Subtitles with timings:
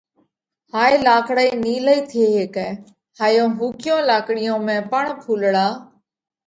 [0.73, 2.69] هائي لاڪڙئِي نِيلئِي ٿي هيڪئه۔
[3.19, 5.67] هائيون ۿُوڪِيون لاڪڙِيون ۾ پڻ پونَڙا